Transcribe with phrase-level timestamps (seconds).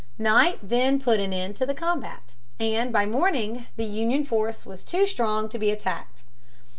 [0.17, 4.83] Night then put an end to the combat, and by morning the Union force was
[4.83, 6.23] too strong to be attacked.